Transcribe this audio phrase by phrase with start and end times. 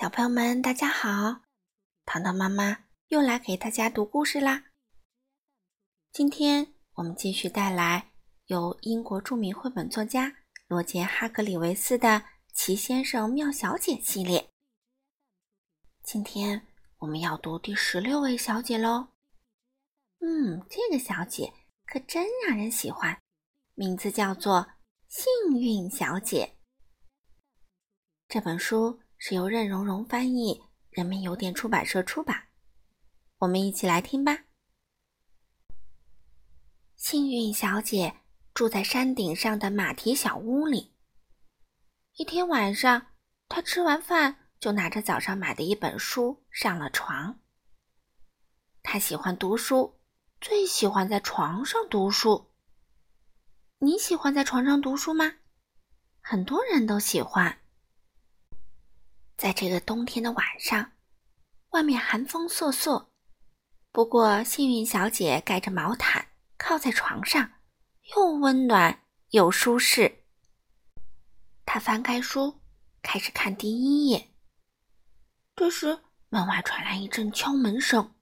[0.00, 1.40] 小朋友们，大家好！
[2.04, 4.66] 糖糖妈妈又来给大家读故事啦。
[6.12, 8.12] 今天我们继续带来
[8.46, 10.36] 由英国著名绘本作家
[10.68, 12.08] 罗杰·哈格里维斯的
[12.54, 14.48] 《奇先生妙小姐》系列。
[16.04, 16.68] 今天
[16.98, 19.08] 我们要读第十六位小姐喽。
[20.20, 21.52] 嗯，这个小姐
[21.84, 23.20] 可真让人喜欢，
[23.74, 24.74] 名字叫做
[25.08, 26.54] 幸运小姐。
[28.28, 29.00] 这本书。
[29.18, 32.44] 是由任溶溶翻译，人民邮电出版社出版。
[33.38, 34.44] 我们一起来听吧。
[36.96, 38.20] 幸运小姐
[38.54, 40.94] 住在山顶上的马蹄小屋里。
[42.14, 43.08] 一天晚上，
[43.48, 47.40] 她吃完饭就拿着早上买的一本书上了床。
[48.82, 50.00] 她喜欢读书，
[50.40, 52.52] 最喜欢在床上读书。
[53.78, 55.34] 你喜欢在床上读书吗？
[56.20, 57.60] 很多人都喜欢。
[59.38, 60.90] 在这个冬天的晚上，
[61.68, 63.12] 外面寒风瑟瑟。
[63.92, 67.52] 不过，幸运小姐盖着毛毯，靠在床上，
[68.16, 70.24] 又温暖又舒适。
[71.64, 72.60] 她翻开书，
[73.00, 74.34] 开始看第一页。
[75.54, 78.16] 这时，门外传来一阵敲门声，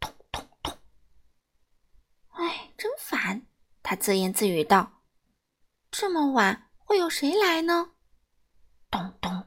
[0.00, 0.72] 咚咚咚。
[2.30, 3.46] 哎，真烦！
[3.82, 5.02] 她自言自语道
[5.92, 7.90] ：“这么晚，会有谁来呢？”
[8.90, 9.43] 咚咚咚。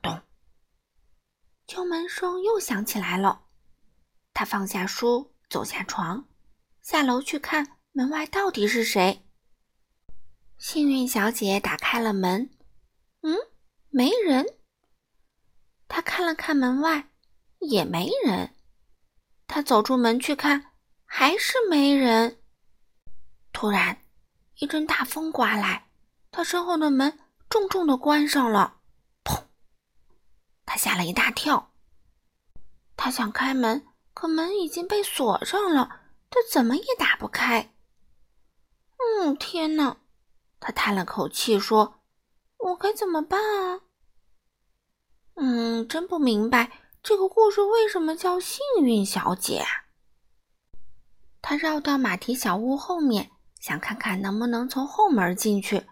[1.67, 3.43] 敲门声又响起来了，
[4.33, 6.25] 他放下书，走下床，
[6.81, 9.25] 下楼去看门外到底是谁。
[10.57, 12.49] 幸运小姐打开了门，
[13.21, 13.35] 嗯，
[13.89, 14.45] 没人。
[15.89, 17.09] 她看了看门外，
[17.59, 18.55] 也没人。
[19.45, 20.71] 她走出门去看，
[21.05, 22.39] 还是没人。
[23.51, 24.01] 突然，
[24.59, 25.89] 一阵大风刮来，
[26.31, 28.76] 她身后的门重重的关上了。
[30.87, 31.73] 吓了一大跳，
[32.95, 35.99] 他想开门，可门已经被锁上了，
[36.29, 37.73] 他怎么也打不开。
[38.95, 39.97] 嗯，天哪！
[40.61, 41.99] 他叹了口气说
[42.59, 43.81] ：“我该怎么办啊？”
[45.35, 46.71] 嗯，真不明白
[47.03, 49.65] 这个故事为什么叫幸运小姐。
[51.41, 55.85] 他绕到马蹄小屋后面，想看看能不能从后门进去，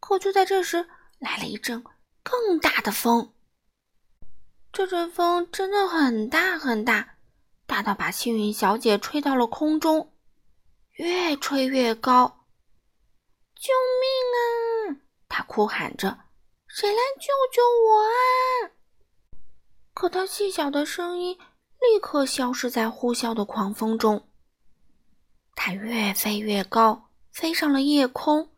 [0.00, 0.88] 可就在这时，
[1.20, 1.84] 来了一阵
[2.24, 3.32] 更大的风。
[4.70, 7.16] 这阵风真的很大很大，
[7.66, 10.12] 大到把幸运小姐吹到了空中，
[10.92, 12.46] 越吹越高。
[13.56, 15.02] 救命啊！
[15.28, 16.16] 她哭喊着
[16.68, 18.70] ：“谁来救救我啊！”
[19.94, 21.36] 可她细小的声音
[21.80, 24.28] 立刻消失在呼啸的狂风中。
[25.56, 28.52] 她越飞越高，飞上了夜空。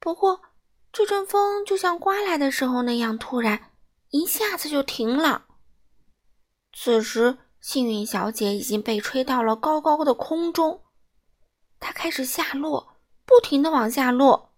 [0.00, 0.40] 不过，
[0.92, 3.67] 这阵风就像刮来的时候那样突然。
[4.10, 5.46] 一下子就停了。
[6.72, 10.82] 此时，幸运小姐已经被吹到了高高的空中，
[11.80, 14.54] 她开始下落，不停的往下落。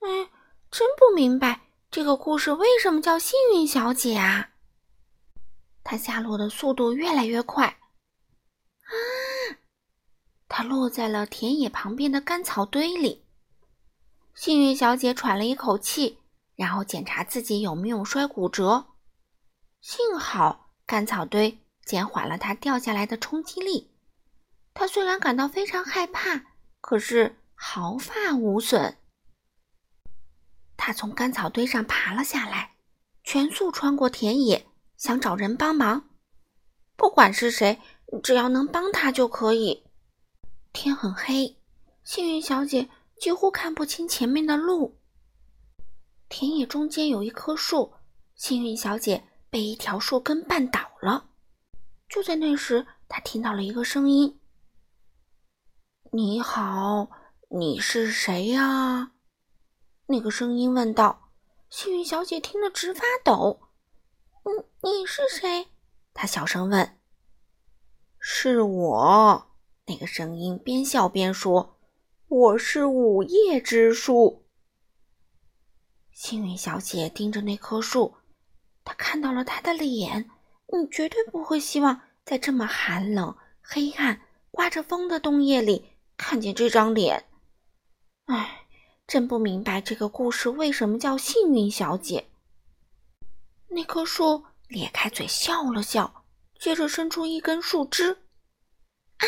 [0.00, 0.30] 哎，
[0.70, 4.50] 真不明白这个故事为什么叫幸运小姐啊？
[5.84, 8.92] 她下落的速度越来越快，啊！
[10.48, 13.24] 她落在了田野旁边的干草堆里。
[14.34, 16.21] 幸运小姐喘了一口气。
[16.56, 18.86] 然后检查自己有没有摔骨折，
[19.80, 23.90] 幸好干草堆减缓了他掉下来的冲击力。
[24.74, 26.46] 他虽然感到非常害怕，
[26.80, 28.96] 可是毫发无损。
[30.76, 32.72] 他从干草堆上爬了下来，
[33.22, 36.08] 全速穿过田野，想找人帮忙。
[36.96, 37.80] 不管是谁，
[38.22, 39.84] 只要能帮他就可以。
[40.72, 41.56] 天很黑，
[42.04, 42.88] 幸运小姐
[43.20, 44.98] 几乎看不清前面的路。
[46.32, 47.92] 田野中间有一棵树，
[48.36, 51.28] 幸运小姐被一条树根绊倒了。
[52.08, 54.40] 就在那时，她听到了一个声音
[56.10, 57.10] ：“你好，
[57.50, 59.12] 你是谁呀？”
[60.08, 61.28] 那个声音问道。
[61.68, 63.60] 幸运小姐听得直发抖。
[64.82, 65.68] “你你是谁？”
[66.14, 66.98] 她小声问。
[68.18, 69.50] “是我。”
[69.84, 71.78] 那个声音边笑边说
[72.26, 74.38] ，“我是午夜之树。”
[76.12, 78.14] 幸运小姐盯着那棵树，
[78.84, 80.30] 她看到了他的脸。
[80.74, 85.84] 你绝对不会希望在这么寒冷、黑暗、刮着风的冬夜里
[86.16, 87.28] 看见这张脸。
[88.26, 88.66] 唉，
[89.06, 92.30] 真不明白这个故事为什么叫幸运小姐。
[93.68, 96.24] 那棵树咧开嘴笑了笑，
[96.58, 98.12] 接着伸出一根树枝。
[99.18, 99.24] 啊！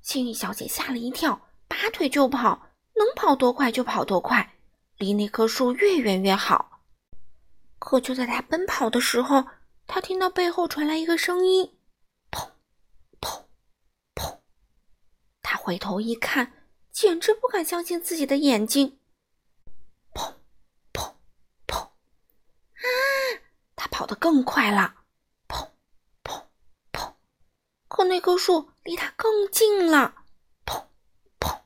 [0.00, 4.51] 幸运小姐吓了一跳，拔腿就跑，能跑多快就跑多快。
[5.02, 6.80] 离那棵树越远越好。
[7.80, 9.44] 可就在他奔跑的时候，
[9.88, 11.76] 他听到背后传来一个声音
[12.30, 12.52] ：“砰，
[13.20, 13.42] 砰，
[14.14, 14.38] 砰！”
[15.42, 19.00] 他回头一看，简直不敢相信自己的眼睛。
[20.14, 20.34] 砰，
[20.92, 21.14] 砰，
[21.66, 21.78] 砰！
[21.80, 22.86] 啊！
[23.74, 25.02] 他跑得更快了。
[25.48, 25.68] 砰，
[26.22, 26.44] 砰，
[26.92, 27.14] 砰！
[27.88, 30.14] 可那棵树离他更近了。
[30.64, 30.86] 砰，
[31.40, 31.60] 砰，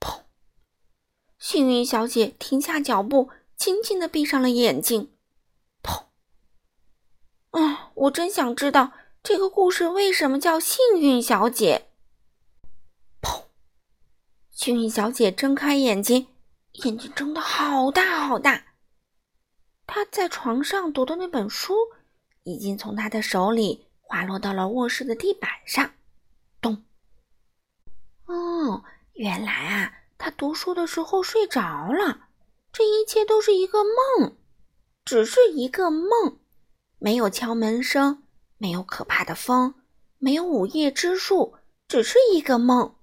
[0.00, 0.24] 砰！
[1.50, 5.10] 幸运小姐停下脚步，轻轻的闭上了眼睛。
[5.82, 6.04] 砰
[7.50, 11.88] 啊，我真想知道这个故事为什么叫幸运小姐。
[13.20, 13.46] 砰！
[14.52, 16.28] 幸运小姐睁开眼睛，
[16.84, 18.76] 眼睛睁得好大好大。
[19.88, 21.74] 她在床上读的那本书，
[22.44, 25.94] 已经从她的手里滑落到了卧室的地板上。
[26.60, 26.84] 咚！
[28.26, 32.28] 哦，原来啊，他读书的时候睡着了。
[32.70, 34.36] 这一切都是一个梦，
[35.04, 36.38] 只是一个梦。
[36.98, 38.22] 没有敲门声，
[38.58, 39.74] 没有可怕的风，
[40.18, 41.56] 没有午夜之树，
[41.88, 42.96] 只是一个梦。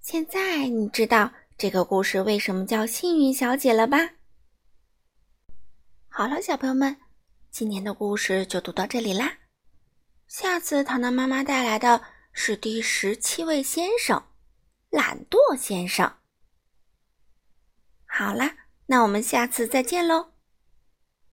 [0.00, 4.12] 现在你知道这个故事为什么叫幸运小姐了吧？
[6.08, 6.96] 好了，小朋友们，
[7.50, 9.38] 今天的故事就读到这里啦。
[10.28, 14.22] 下次糖糖妈妈带来的是第十七位先生——
[14.96, 16.10] 懒惰先生。
[18.06, 18.56] 好啦，
[18.86, 20.35] 那我们下次再见喽。